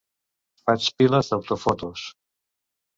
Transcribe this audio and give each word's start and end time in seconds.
Faig 0.61 0.89
piles 1.03 1.31
d'autofotos. 1.35 2.09